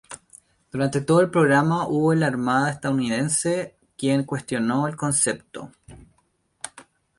[0.71, 5.71] Durante todo el programa, hubo en la Armada estadounidense quien cuestionó todo el concepto.